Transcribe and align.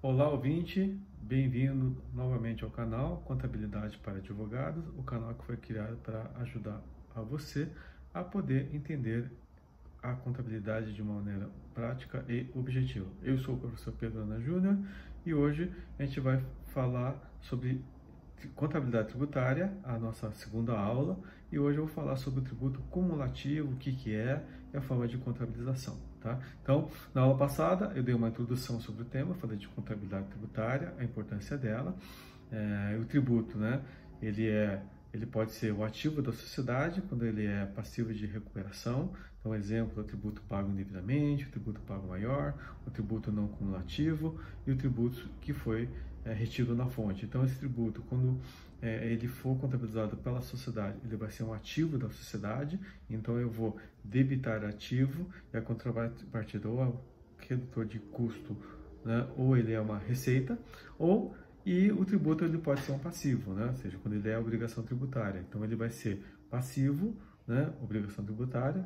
Olá, 0.00 0.28
ouvinte, 0.28 0.96
bem-vindo 1.20 2.00
novamente 2.14 2.62
ao 2.62 2.70
canal 2.70 3.16
Contabilidade 3.26 3.98
para 3.98 4.18
Advogados, 4.18 4.86
o 4.96 5.02
canal 5.02 5.34
que 5.34 5.44
foi 5.44 5.56
criado 5.56 5.96
para 6.04 6.30
ajudar 6.36 6.80
a 7.16 7.20
você 7.20 7.68
a 8.14 8.22
poder 8.22 8.72
entender 8.72 9.28
a 10.00 10.12
contabilidade 10.12 10.94
de 10.94 11.02
uma 11.02 11.14
maneira 11.14 11.50
prática 11.74 12.24
e 12.28 12.46
objetiva. 12.54 13.08
Eu 13.24 13.38
sou 13.38 13.56
o 13.56 13.58
professor 13.58 13.92
Pedro 13.98 14.20
Ana 14.20 14.40
Júnior 14.40 14.78
e 15.26 15.34
hoje 15.34 15.68
a 15.98 16.04
gente 16.04 16.20
vai 16.20 16.44
falar 16.66 17.20
sobre 17.40 17.82
contabilidade 18.54 19.08
tributária, 19.08 19.76
a 19.82 19.98
nossa 19.98 20.30
segunda 20.30 20.78
aula, 20.78 21.18
e 21.50 21.58
hoje 21.58 21.78
eu 21.78 21.86
vou 21.86 21.94
falar 21.94 22.16
sobre 22.16 22.40
o 22.40 22.42
tributo 22.42 22.80
cumulativo, 22.90 23.72
o 23.72 23.76
que, 23.76 23.92
que 23.92 24.14
é 24.14 24.44
e 24.72 24.76
a 24.76 24.80
forma 24.80 25.08
de 25.08 25.16
contabilização. 25.18 25.98
Tá? 26.20 26.38
Então, 26.62 26.90
na 27.14 27.22
aula 27.22 27.38
passada 27.38 27.92
eu 27.94 28.02
dei 28.02 28.14
uma 28.14 28.28
introdução 28.28 28.80
sobre 28.80 29.02
o 29.02 29.04
tema, 29.04 29.34
falei 29.34 29.56
de 29.56 29.68
contabilidade 29.68 30.26
tributária, 30.28 30.92
a 30.98 31.04
importância 31.04 31.56
dela. 31.56 31.96
É, 32.50 32.98
o 33.00 33.04
tributo, 33.04 33.56
né, 33.56 33.82
ele, 34.20 34.48
é, 34.48 34.82
ele 35.12 35.26
pode 35.26 35.52
ser 35.52 35.72
o 35.72 35.84
ativo 35.84 36.20
da 36.20 36.32
sociedade 36.32 37.02
quando 37.02 37.24
ele 37.24 37.46
é 37.46 37.66
passivo 37.66 38.12
de 38.12 38.26
recuperação. 38.26 39.12
Então, 39.40 39.54
exemplo, 39.54 40.02
o 40.02 40.04
tributo 40.04 40.42
pago 40.42 40.70
indevidamente, 40.70 41.44
o 41.44 41.50
tributo 41.50 41.80
pago 41.82 42.08
maior, 42.08 42.54
o 42.86 42.90
tributo 42.90 43.30
não 43.30 43.46
cumulativo 43.46 44.38
e 44.66 44.72
o 44.72 44.76
tributo 44.76 45.28
que 45.40 45.52
foi 45.52 45.88
é, 46.24 46.32
retido 46.32 46.74
na 46.74 46.86
fonte. 46.86 47.24
Então, 47.24 47.44
esse 47.44 47.56
tributo, 47.56 48.02
quando 48.08 48.40
é, 48.80 49.06
ele 49.10 49.26
for 49.26 49.58
contabilizado 49.58 50.16
pela 50.16 50.40
sociedade, 50.40 50.98
ele 51.04 51.16
vai 51.16 51.30
ser 51.30 51.42
um 51.42 51.52
ativo 51.52 51.98
da 51.98 52.08
sociedade, 52.08 52.78
então 53.10 53.38
eu 53.38 53.50
vou 53.50 53.76
debitar 54.04 54.64
ativo 54.64 55.28
e 55.52 55.56
a 55.56 55.62
contrapartida 55.62 56.68
ou 56.68 56.82
é 56.82 56.92
redutor 57.48 57.84
de 57.86 57.98
custo, 57.98 58.56
né, 59.04 59.26
ou 59.36 59.56
ele 59.56 59.72
é 59.72 59.80
uma 59.80 59.98
receita, 59.98 60.58
ou 60.98 61.34
e 61.64 61.90
o 61.92 62.04
tributo 62.04 62.44
ele 62.44 62.58
pode 62.58 62.80
ser 62.80 62.92
um 62.92 62.98
passivo, 62.98 63.52
né, 63.52 63.66
ou 63.66 63.74
seja, 63.74 63.98
quando 63.98 64.14
ele 64.14 64.28
é 64.28 64.38
obrigação 64.38 64.82
tributária. 64.82 65.44
Então 65.46 65.62
ele 65.62 65.76
vai 65.76 65.90
ser 65.90 66.22
passivo, 66.50 67.14
né, 67.46 67.72
obrigação 67.82 68.24
tributária, 68.24 68.84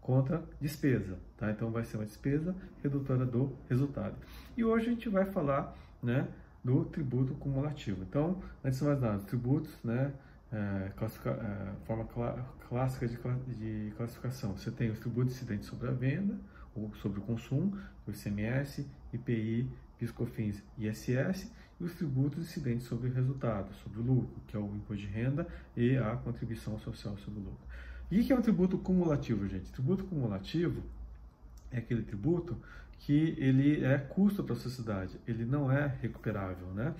contra 0.00 0.42
despesa, 0.60 1.18
tá? 1.36 1.50
Então 1.50 1.70
vai 1.70 1.84
ser 1.84 1.96
uma 1.98 2.06
despesa 2.06 2.56
redutora 2.82 3.26
do 3.26 3.56
resultado. 3.68 4.16
E 4.56 4.64
hoje 4.64 4.86
a 4.86 4.90
gente 4.90 5.08
vai 5.08 5.26
falar, 5.26 5.76
né, 6.02 6.26
do 6.62 6.84
tributo 6.84 7.34
cumulativo. 7.34 8.02
Então, 8.02 8.42
antes 8.64 8.78
de 8.78 8.84
mais 8.84 9.00
nada, 9.00 9.18
tributos, 9.24 9.72
né, 9.82 10.12
é, 10.52 10.56
é, 10.56 11.72
forma 11.86 12.04
clá, 12.06 12.46
clássica 12.68 13.06
de, 13.06 13.16
de, 13.16 13.92
classificação. 13.96 14.56
Você 14.56 14.70
tem 14.70 14.90
os 14.90 14.98
tributos 14.98 15.34
incidentes 15.34 15.68
sobre 15.68 15.88
a 15.88 15.92
venda 15.92 16.38
ou 16.74 16.92
sobre 16.96 17.20
o 17.20 17.22
consumo, 17.22 17.78
o 18.06 18.10
ICMS, 18.10 18.86
IPI, 19.12 19.70
PiscoFins 19.98 20.62
e 20.76 20.88
ISS, 20.88 21.52
e 21.80 21.84
os 21.84 21.94
tributos 21.94 22.40
incidentes 22.40 22.86
sobre 22.86 23.08
o 23.08 23.12
resultado, 23.12 23.72
sobre 23.74 24.00
o 24.00 24.02
lucro, 24.02 24.40
que 24.46 24.56
é 24.56 24.58
o 24.58 24.66
imposto 24.66 24.96
de 24.96 25.06
renda 25.06 25.46
e 25.76 25.96
a 25.96 26.16
contribuição 26.16 26.78
social 26.78 27.16
sobre 27.18 27.40
o 27.40 27.42
lucro. 27.44 27.66
E 28.10 28.20
o 28.20 28.24
que 28.24 28.32
é 28.32 28.36
um 28.36 28.42
tributo 28.42 28.76
cumulativo, 28.76 29.46
gente? 29.46 29.70
Tributo 29.70 30.04
cumulativo 30.04 30.82
é 31.70 31.78
aquele 31.78 32.02
tributo 32.02 32.56
que 33.00 33.34
ele 33.38 33.84
é 33.84 33.98
custo 33.98 34.44
para 34.44 34.54
a 34.54 34.58
sociedade, 34.58 35.18
ele 35.26 35.44
não 35.44 35.70
é 35.70 35.86
recuperável, 36.00 36.66
né? 36.68 36.94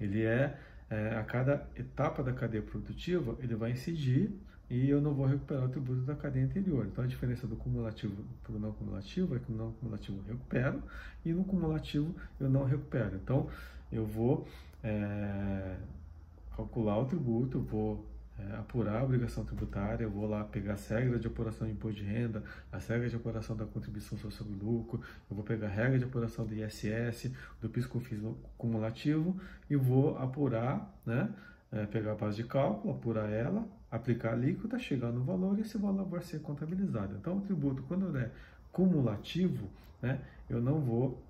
Ele 0.00 0.22
é, 0.22 0.58
é, 0.90 1.16
a 1.16 1.22
cada 1.22 1.66
etapa 1.76 2.22
da 2.22 2.32
cadeia 2.32 2.62
produtiva, 2.62 3.36
ele 3.40 3.54
vai 3.54 3.72
incidir 3.72 4.30
e 4.70 4.88
eu 4.88 5.02
não 5.02 5.12
vou 5.12 5.26
recuperar 5.26 5.64
o 5.64 5.68
tributo 5.68 6.00
da 6.00 6.14
cadeia 6.14 6.46
anterior. 6.46 6.86
Então 6.86 7.04
a 7.04 7.06
diferença 7.06 7.46
do 7.46 7.56
cumulativo 7.56 8.24
para 8.42 8.54
o 8.54 8.58
não 8.58 8.72
cumulativo 8.72 9.36
é 9.36 9.38
que 9.38 9.52
no 9.52 9.58
não 9.58 9.72
cumulativo 9.72 10.18
eu 10.26 10.32
recupero 10.32 10.82
e 11.24 11.32
no 11.32 11.44
cumulativo 11.44 12.14
eu 12.40 12.48
não 12.48 12.64
recupero. 12.64 13.16
Então 13.16 13.48
eu 13.92 14.06
vou 14.06 14.48
é, 14.82 15.76
calcular 16.56 16.98
o 16.98 17.04
tributo, 17.04 17.58
eu 17.58 17.62
vou 17.62 18.06
é, 18.38 18.56
apurar 18.56 19.00
a 19.00 19.04
obrigação 19.04 19.44
tributária, 19.44 20.04
eu 20.04 20.10
vou 20.10 20.26
lá 20.26 20.42
pegar 20.44 20.74
as 20.74 20.88
regras 20.88 21.20
de 21.20 21.26
apuração 21.26 21.66
de 21.66 21.74
imposto 21.74 22.00
de 22.00 22.04
renda, 22.04 22.42
as 22.70 22.86
regras 22.86 23.10
de 23.10 23.16
apuração 23.16 23.54
da 23.54 23.64
contribuição 23.64 24.16
social 24.18 24.30
sobre 24.30 24.64
lucro, 24.64 25.00
eu 25.30 25.36
vou 25.36 25.44
pegar 25.44 25.66
a 25.66 25.70
regra 25.70 25.98
de 25.98 26.04
apuração 26.04 26.46
do 26.46 26.54
ISS, 26.54 27.30
do 27.60 27.68
PIS/COFINS 27.68 28.20
cumulativo 28.56 29.38
e 29.68 29.76
vou 29.76 30.16
apurar, 30.18 30.92
né, 31.04 31.28
é, 31.70 31.86
pegar 31.86 32.12
a 32.12 32.14
base 32.14 32.36
de 32.36 32.44
cálculo, 32.44 32.94
apurar 32.94 33.30
ela, 33.30 33.66
aplicar 33.90 34.30
a 34.30 34.32
alíquota, 34.32 34.78
chegar 34.78 35.12
no 35.12 35.22
valor 35.22 35.58
e 35.58 35.60
esse 35.60 35.76
valor 35.76 36.06
vai 36.06 36.22
ser 36.22 36.40
contabilizado. 36.40 37.14
Então, 37.16 37.36
o 37.36 37.40
tributo, 37.40 37.82
quando 37.82 38.16
é 38.16 38.30
cumulativo, 38.70 39.68
né, 40.00 40.20
eu 40.48 40.60
não 40.60 40.80
vou 40.80 41.22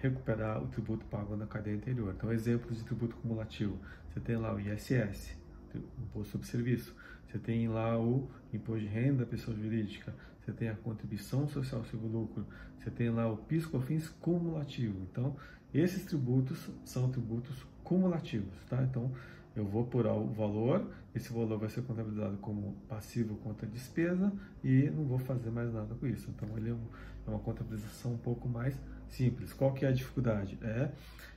recuperar 0.00 0.62
o 0.62 0.68
tributo 0.68 1.04
pago 1.06 1.36
na 1.36 1.46
cadeia 1.46 1.76
anterior. 1.76 2.14
Então, 2.16 2.32
exemplos 2.32 2.78
de 2.78 2.84
tributo 2.84 3.16
cumulativo. 3.16 3.78
Você 4.08 4.20
tem 4.20 4.36
lá 4.36 4.54
o 4.54 4.60
ISS, 4.60 5.36
Imposto 5.74 6.32
sobre 6.32 6.46
Serviço. 6.46 6.94
Você 7.26 7.38
tem 7.38 7.68
lá 7.68 7.98
o 7.98 8.28
Imposto 8.52 8.80
de 8.80 8.86
Renda 8.86 9.24
da 9.24 9.26
Pessoa 9.26 9.56
Jurídica. 9.56 10.14
Você 10.40 10.52
tem 10.52 10.68
a 10.68 10.74
Contribuição 10.74 11.46
Social 11.48 11.84
sobre 11.84 12.06
o 12.06 12.10
Lucro. 12.10 12.46
Você 12.78 12.90
tem 12.90 13.10
lá 13.10 13.30
o 13.30 13.36
PIS/COFINS 13.36 14.08
cumulativo. 14.20 15.06
Então, 15.10 15.36
esses 15.72 16.04
tributos 16.04 16.68
são 16.84 17.10
tributos 17.10 17.64
cumulativos, 17.84 18.64
tá? 18.68 18.82
Então, 18.82 19.12
eu 19.54 19.64
vou 19.64 19.82
apurar 19.82 20.14
o 20.14 20.26
valor, 20.28 20.90
esse 21.14 21.32
valor 21.32 21.58
vai 21.58 21.68
ser 21.68 21.82
contabilizado 21.82 22.36
como 22.38 22.76
passivo 22.88 23.36
contra 23.36 23.66
despesa 23.66 24.32
e 24.62 24.90
não 24.90 25.04
vou 25.04 25.18
fazer 25.18 25.50
mais 25.50 25.72
nada 25.72 25.94
com 25.94 26.06
isso. 26.06 26.30
Então, 26.30 26.48
ele 26.56 26.70
é, 26.70 26.72
é 26.72 27.30
uma 27.30 27.40
contabilização 27.40 28.12
um 28.12 28.18
pouco 28.18 28.48
mais 28.48 28.74
simples. 29.08 29.52
Qual 29.52 29.72
que 29.72 29.84
é 29.84 29.88
a 29.88 29.92
dificuldade? 29.92 30.58
É 30.62 30.90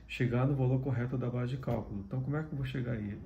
chegar 0.06 0.46
no 0.46 0.54
valor 0.54 0.80
correto 0.80 1.18
da 1.18 1.28
base 1.28 1.52
de 1.52 1.56
cálculo. 1.56 2.04
Então, 2.06 2.20
como 2.20 2.36
é 2.36 2.42
que 2.42 2.52
eu 2.52 2.56
vou 2.56 2.66
chegar 2.66 2.92
aí 2.92 3.18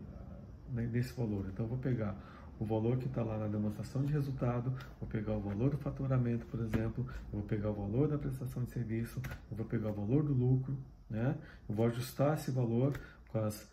né, 0.73 0.89
nesse 0.91 1.13
valor? 1.13 1.47
Então, 1.53 1.67
eu 1.67 1.69
vou 1.69 1.79
pegar 1.79 2.17
o 2.59 2.65
valor 2.65 2.97
que 2.97 3.07
está 3.07 3.23
lá 3.23 3.39
na 3.39 3.47
demonstração 3.47 4.05
de 4.05 4.13
resultado, 4.13 4.73
vou 4.99 5.09
pegar 5.09 5.35
o 5.35 5.41
valor 5.41 5.71
do 5.71 5.79
faturamento, 5.79 6.45
por 6.47 6.61
exemplo, 6.61 7.07
eu 7.33 7.39
vou 7.39 7.43
pegar 7.43 7.71
o 7.71 7.75
valor 7.75 8.09
da 8.09 8.19
prestação 8.19 8.65
de 8.65 8.71
serviço, 8.73 9.21
eu 9.51 9.57
vou 9.57 9.65
pegar 9.65 9.91
o 9.91 9.93
valor 9.93 10.25
do 10.25 10.33
lucro, 10.33 10.77
né? 11.09 11.37
Eu 11.69 11.75
vou 11.75 11.87
ajustar 11.87 12.35
esse 12.35 12.51
valor 12.51 12.99
com 13.29 13.39
as, 13.39 13.71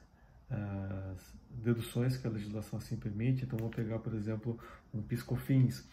as 0.49 1.33
deduções 1.49 2.17
que 2.17 2.27
a 2.27 2.29
legislação 2.29 2.77
assim 2.77 2.95
permite. 2.95 3.43
Então, 3.43 3.57
vou 3.57 3.69
pegar, 3.69 3.99
por 3.99 4.13
exemplo, 4.13 4.59
um 4.93 5.01
piscofins 5.01 5.83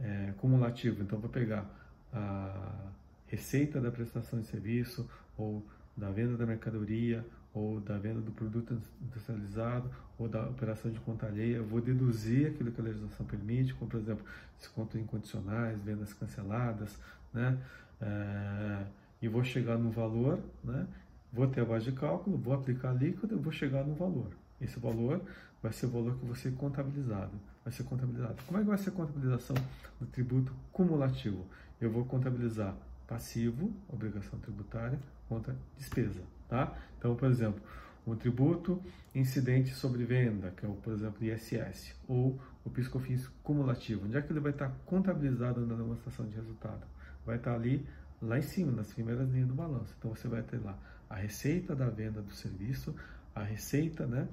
é, 0.00 0.32
cumulativo. 0.38 1.02
Então, 1.02 1.18
vou 1.18 1.30
pegar 1.30 1.68
a 2.12 2.90
receita 3.26 3.80
da 3.80 3.90
prestação 3.90 4.40
de 4.40 4.46
serviço 4.46 5.08
ou 5.36 5.64
da 5.96 6.10
venda 6.10 6.36
da 6.36 6.46
mercadoria 6.46 7.24
ou 7.54 7.80
da 7.80 7.98
venda 7.98 8.20
do 8.20 8.32
produto 8.32 8.80
industrializado 9.00 9.90
ou 10.18 10.28
da 10.28 10.48
operação 10.48 10.90
de 10.90 11.00
conta 11.00 11.26
alheia, 11.26 11.62
vou 11.62 11.80
deduzir 11.80 12.46
aquilo 12.46 12.70
que 12.70 12.80
a 12.80 12.84
legislação 12.84 13.26
permite, 13.26 13.74
como 13.74 13.90
por 13.90 14.00
exemplo, 14.00 14.24
descontos 14.58 15.00
incondicionais, 15.00 15.80
vendas 15.82 16.12
canceladas, 16.14 16.98
né? 17.32 17.58
É, 18.00 18.84
e 19.20 19.28
vou 19.28 19.44
chegar 19.44 19.78
no 19.78 19.90
valor, 19.90 20.40
né? 20.64 20.86
Vou 21.32 21.46
ter 21.46 21.62
a 21.62 21.64
base 21.64 21.86
de 21.86 21.92
cálculo, 21.92 22.36
vou 22.36 22.52
aplicar 22.52 22.90
a 22.90 22.92
líquida, 22.92 23.36
vou 23.36 23.52
chegar 23.52 23.84
no 23.84 23.94
valor. 23.94 24.32
Esse 24.60 24.78
valor 24.78 25.22
vai 25.62 25.72
ser 25.72 25.86
o 25.86 25.90
valor 25.90 26.18
que 26.18 26.26
vai 26.26 26.36
ser 26.36 26.52
contabilizado. 26.54 27.32
Vai 27.64 27.72
ser 27.72 27.84
contabilizado. 27.84 28.36
Como 28.46 28.58
é 28.58 28.62
que 28.62 28.68
vai 28.68 28.78
ser 28.78 28.90
a 28.90 28.92
contabilização 28.92 29.56
do 29.98 30.06
tributo 30.06 30.52
cumulativo? 30.72 31.46
Eu 31.80 31.90
vou 31.90 32.04
contabilizar 32.04 32.76
passivo, 33.06 33.72
obrigação 33.88 34.38
tributária, 34.40 34.98
contra 35.28 35.56
despesa, 35.76 36.20
tá? 36.48 36.76
Então, 36.98 37.16
por 37.16 37.30
exemplo, 37.30 37.60
um 38.06 38.14
tributo 38.14 38.82
incidente 39.14 39.70
sobre 39.70 40.04
venda, 40.04 40.50
que 40.50 40.66
é 40.66 40.68
o, 40.68 40.74
por 40.74 40.92
exemplo, 40.92 41.24
ISS, 41.24 41.94
ou 42.06 42.38
o 42.64 42.70
PIS/COFINS 42.70 43.28
cumulativo, 43.42 44.04
onde 44.04 44.16
é 44.16 44.22
que 44.22 44.32
ele 44.32 44.40
vai 44.40 44.52
estar 44.52 44.70
contabilizado 44.84 45.64
na 45.66 45.74
demonstração 45.74 46.26
de 46.26 46.34
resultado? 46.34 46.84
Vai 47.24 47.36
estar 47.36 47.54
ali, 47.54 47.86
lá 48.20 48.38
em 48.38 48.42
cima, 48.42 48.72
nas 48.72 48.92
primeiras 48.92 49.28
linhas 49.30 49.48
do 49.48 49.54
balanço. 49.54 49.94
Então, 49.98 50.14
você 50.14 50.28
vai 50.28 50.42
ter 50.42 50.58
lá 50.58 50.76
a 51.12 51.16
receita 51.16 51.76
da 51.76 51.90
venda 51.90 52.22
do 52.22 52.32
serviço, 52.32 52.94
a 53.34 53.42
receita, 53.42 54.06
né, 54.06 54.26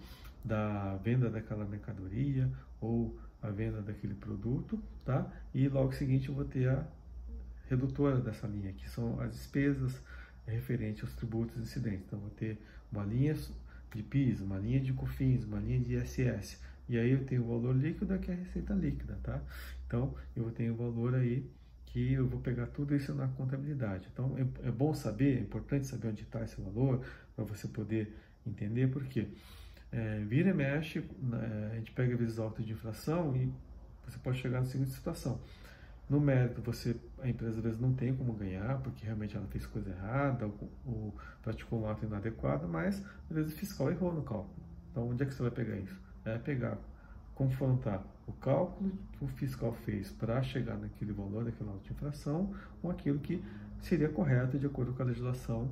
da 0.43 0.95
venda 0.95 1.29
daquela 1.29 1.65
mercadoria, 1.65 2.49
ou 2.79 3.19
a 3.41 3.49
venda 3.49 3.81
daquele 3.81 4.15
produto, 4.15 4.81
tá? 5.03 5.29
E 5.53 5.67
logo 5.67 5.91
seguinte 5.91 6.29
eu 6.29 6.35
vou 6.35 6.45
ter 6.45 6.69
a 6.69 6.87
redutora 7.69 8.21
dessa 8.21 8.47
linha, 8.47 8.71
que 8.71 8.89
são 8.89 9.19
as 9.19 9.33
despesas 9.33 10.01
referentes 10.47 11.03
aos 11.03 11.13
tributos 11.15 11.57
incidentes. 11.57 12.05
Então, 12.07 12.17
vou 12.17 12.29
ter 12.31 12.57
uma 12.89 13.03
linha 13.03 13.35
de 13.93 14.01
PIS, 14.01 14.39
uma 14.39 14.57
linha 14.57 14.79
de 14.79 14.93
COFINS, 14.93 15.43
uma 15.43 15.59
linha 15.59 15.81
de 15.81 15.95
ISS, 15.95 16.61
e 16.87 16.97
aí 16.97 17.11
eu 17.11 17.25
tenho 17.25 17.43
o 17.43 17.47
valor 17.47 17.75
líquido 17.75 18.17
que 18.19 18.31
é 18.31 18.33
a 18.33 18.37
receita 18.37 18.73
líquida, 18.73 19.19
tá? 19.21 19.41
Então, 19.85 20.15
eu 20.33 20.49
tenho 20.51 20.73
o 20.73 20.77
valor 20.77 21.13
aí 21.13 21.45
que 21.89 22.13
eu 22.13 22.27
vou 22.27 22.39
pegar 22.39 22.68
tudo 22.68 22.95
isso 22.95 23.13
na 23.13 23.27
contabilidade. 23.27 24.07
Então, 24.12 24.36
é, 24.38 24.68
é 24.68 24.71
bom 24.71 24.94
saber, 24.94 25.38
é 25.38 25.41
importante 25.41 25.88
saber 25.88 26.09
onde 26.09 26.24
está 26.24 26.44
esse 26.44 26.59
valor, 26.62 27.03
para 27.36 27.44
você 27.44 27.68
poder 27.68 28.15
entender, 28.45 28.88
porque 28.88 29.27
é, 29.91 30.24
vira 30.25 30.50
e 30.50 30.53
mexe, 30.53 31.03
né, 31.21 31.69
a 31.71 31.75
gente 31.75 31.91
pega 31.91 32.15
vezes 32.15 32.38
alta 32.38 32.62
de 32.62 32.74
inflação 32.74 33.36
e 33.36 33.51
você 34.07 34.18
pode 34.19 34.38
chegar 34.38 34.59
na 34.59 34.65
seguinte 34.65 34.91
situação. 34.91 35.39
No 36.09 36.19
mérito, 36.19 36.62
você 36.62 36.95
a 37.21 37.30
empresa 37.30 37.57
às 37.57 37.63
vezes 37.63 37.80
não 37.80 37.94
tem 37.94 38.15
como 38.15 38.33
ganhar, 38.33 38.80
porque 38.80 39.06
realmente 39.06 39.35
ela 39.35 39.45
fez 39.47 39.65
coisa 39.65 39.92
errada, 39.92 40.45
ou, 40.45 40.71
ou 40.85 41.15
praticou 41.44 41.81
um 41.81 41.88
ato 41.88 42.06
inadequado, 42.06 42.68
mas 42.68 43.03
às 43.30 43.35
vezes 43.35 43.53
o 43.53 43.56
fiscal 43.56 43.92
errou 43.92 44.13
no 44.13 44.24
cálculo. 44.24 44.56
Então, 44.92 45.07
onde 45.07 45.21
é 45.21 45.25
que 45.25 45.33
você 45.33 45.44
vai 45.44 45.51
pegar 45.51 45.77
isso? 45.77 46.00
É 46.25 46.38
pegar, 46.38 46.77
confrontar 47.39 48.03
o 48.27 48.33
cálculo 48.33 48.91
que 49.13 49.24
o 49.24 49.27
fiscal 49.30 49.71
fez 49.71 50.12
para 50.12 50.44
chegar 50.44 50.77
naquele 50.77 51.13
valor, 51.13 51.45
daquela 51.45 51.74
infração, 51.89 52.53
com 52.81 52.91
aquilo 52.91 53.18
que 53.18 53.41
seria 53.80 54.09
correto 54.09 54.59
de 54.59 54.65
acordo 54.65 54.91
com 54.91 55.01
a 55.01 55.06
legislação 55.06 55.71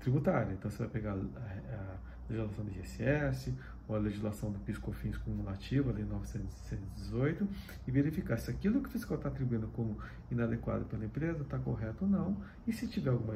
tributária. 0.00 0.52
Então, 0.52 0.68
você 0.68 0.78
vai 0.78 0.88
pegar 0.88 1.12
a, 1.12 1.14
a 1.14 1.96
legislação 2.28 2.64
do 2.64 2.70
ISS, 2.72 3.54
ou 3.86 3.94
a 3.94 3.98
legislação 4.00 4.50
do 4.50 4.58
PIS/COFINS 4.58 5.16
cumulativa, 5.18 5.90
a 5.90 5.94
Lei 5.94 6.04
918, 6.04 7.46
e 7.86 7.90
verificar 7.92 8.36
se 8.36 8.50
aquilo 8.50 8.80
que 8.80 8.88
o 8.88 8.90
fiscal 8.90 9.16
está 9.16 9.28
atribuindo 9.28 9.68
como 9.68 9.96
inadequado 10.32 10.84
pela 10.86 11.04
empresa 11.04 11.42
está 11.42 11.60
correto 11.60 12.06
ou 12.06 12.10
não, 12.10 12.36
e 12.66 12.72
se 12.72 12.88
tiver 12.88 13.10
algum 13.10 13.32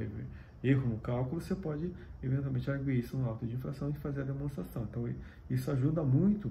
erro 0.65 0.89
no 0.89 0.99
cálculo, 0.99 1.41
você 1.41 1.55
pode 1.55 1.93
eventualmente 2.21 2.69
arguir 2.69 2.99
isso 2.99 3.17
no 3.17 3.29
auto 3.29 3.47
de 3.47 3.55
infração 3.55 3.91
e 3.91 3.93
fazer 3.93 4.23
a 4.23 4.25
demonstração. 4.25 4.83
Então, 4.91 5.09
isso 5.49 5.71
ajuda 5.71 6.03
muito 6.03 6.51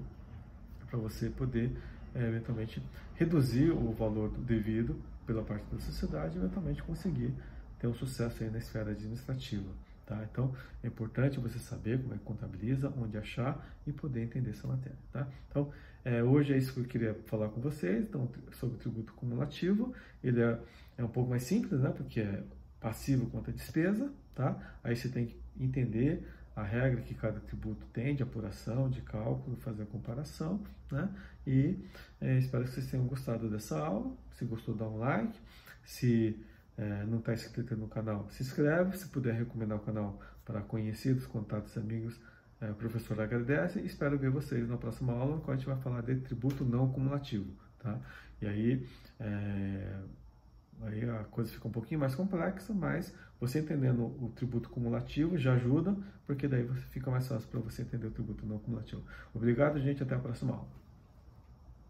para 0.88 0.98
você 0.98 1.30
poder 1.30 1.76
é, 2.14 2.26
eventualmente 2.26 2.82
reduzir 3.14 3.70
o 3.70 3.92
valor 3.92 4.30
devido 4.30 4.96
pela 5.26 5.42
parte 5.42 5.64
da 5.72 5.78
sociedade 5.78 6.36
e 6.36 6.40
eventualmente 6.40 6.82
conseguir 6.82 7.34
ter 7.78 7.86
um 7.86 7.94
sucesso 7.94 8.42
aí 8.42 8.50
na 8.50 8.58
esfera 8.58 8.90
administrativa. 8.90 9.70
Tá? 10.06 10.26
Então, 10.32 10.54
é 10.82 10.86
importante 10.86 11.38
você 11.38 11.58
saber 11.58 12.00
como 12.00 12.14
é 12.14 12.16
que 12.16 12.24
contabiliza, 12.24 12.92
onde 12.96 13.18
achar 13.18 13.62
e 13.86 13.92
poder 13.92 14.22
entender 14.22 14.50
essa 14.50 14.66
matéria. 14.66 14.98
Tá? 15.12 15.28
Então, 15.50 15.70
é, 16.02 16.22
hoje 16.22 16.54
é 16.54 16.56
isso 16.56 16.72
que 16.72 16.80
eu 16.80 16.84
queria 16.84 17.14
falar 17.26 17.50
com 17.50 17.60
vocês, 17.60 18.04
então, 18.04 18.26
sobre 18.52 18.76
o 18.76 18.78
tributo 18.78 19.12
cumulativo. 19.12 19.92
Ele 20.24 20.40
é, 20.40 20.58
é 20.96 21.04
um 21.04 21.08
pouco 21.08 21.28
mais 21.28 21.42
simples, 21.42 21.80
né? 21.80 21.90
porque 21.90 22.20
é 22.20 22.42
passivo 22.80 23.28
contra 23.28 23.52
despesa. 23.52 24.10
Tá? 24.34 24.56
Aí 24.82 24.96
você 24.96 25.10
tem 25.10 25.26
que 25.26 25.36
entender 25.60 26.26
a 26.58 26.62
regra 26.64 27.00
que 27.02 27.14
cada 27.14 27.38
tributo 27.38 27.86
tem 27.92 28.16
de 28.16 28.22
apuração, 28.24 28.90
de 28.90 29.00
cálculo, 29.00 29.56
fazer 29.58 29.84
a 29.84 29.86
comparação. 29.86 30.60
Né? 30.90 31.08
E 31.46 31.78
é, 32.20 32.36
espero 32.36 32.64
que 32.64 32.70
vocês 32.70 32.90
tenham 32.90 33.06
gostado 33.06 33.48
dessa 33.48 33.78
aula. 33.78 34.12
Se 34.32 34.44
gostou, 34.44 34.74
dá 34.74 34.84
um 34.84 34.98
like. 34.98 35.38
Se 35.84 36.36
é, 36.76 37.04
não 37.04 37.18
está 37.18 37.32
inscrito 37.32 37.76
no 37.76 37.86
canal, 37.86 38.28
se 38.30 38.42
inscreve. 38.42 38.96
Se 38.98 39.06
puder 39.06 39.34
recomendar 39.34 39.78
o 39.78 39.80
canal 39.80 40.20
para 40.44 40.60
conhecidos, 40.60 41.26
contatos, 41.26 41.78
amigos, 41.78 42.18
é, 42.60 42.68
o 42.72 42.74
professor 42.74 43.20
agradece. 43.20 43.78
Espero 43.80 44.18
ver 44.18 44.30
vocês 44.30 44.68
na 44.68 44.76
próxima 44.76 45.12
aula, 45.12 45.38
quando 45.38 45.50
a 45.50 45.56
gente 45.58 45.66
vai 45.66 45.80
falar 45.80 46.00
de 46.00 46.16
tributo 46.16 46.64
não 46.64 46.90
cumulativo. 46.90 47.52
Tá? 47.78 48.00
E 48.42 48.46
aí, 48.48 48.86
é, 49.20 49.87
coisa 51.38 51.52
fica 51.52 51.68
um 51.68 51.70
pouquinho 51.70 52.00
mais 52.00 52.16
complexa, 52.16 52.74
mas 52.74 53.14
você 53.38 53.60
entendendo 53.60 54.02
o 54.20 54.32
tributo 54.34 54.68
cumulativo 54.68 55.38
já 55.38 55.52
ajuda, 55.52 55.96
porque 56.26 56.48
daí 56.48 56.66
fica 56.90 57.12
mais 57.12 57.28
fácil 57.28 57.48
para 57.48 57.60
você 57.60 57.82
entender 57.82 58.08
o 58.08 58.10
tributo 58.10 58.44
não 58.44 58.58
cumulativo. 58.58 59.04
Obrigado, 59.32 59.78
gente. 59.78 60.02
Até 60.02 60.16
a 60.16 60.18
próxima 60.18 60.54
aula. 60.54 60.87